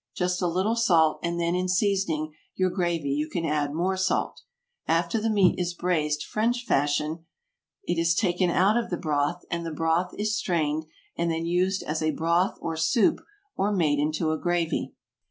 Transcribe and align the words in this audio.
Just 0.15 0.41
a 0.41 0.47
little 0.47 0.75
salt, 0.75 1.19
and 1.21 1.39
then 1.39 1.53
in 1.53 1.67
seasoning 1.69 2.33
your 2.55 2.71
gravy 2.71 3.09
you 3.11 3.29
can 3.29 3.45
add 3.45 3.71
more 3.71 3.95
salt. 3.95 4.41
After 4.87 5.21
the 5.21 5.29
meat 5.29 5.59
is 5.59 5.75
braised 5.75 6.23
French 6.23 6.65
fashion, 6.65 7.25
it 7.83 7.99
is 7.99 8.15
taken 8.15 8.49
out 8.49 8.77
of 8.77 8.89
the 8.89 8.97
broth, 8.97 9.45
and 9.51 9.63
the 9.63 9.69
broth 9.69 10.09
is 10.17 10.35
strained 10.35 10.85
and 11.15 11.29
then 11.29 11.45
used 11.45 11.83
as 11.83 12.01
a 12.01 12.09
broth 12.09 12.57
or 12.61 12.75
soup, 12.75 13.19
or 13.55 13.71
made 13.71 13.99
into 13.99 14.31
a 14.31 14.39
gravy. 14.39 14.95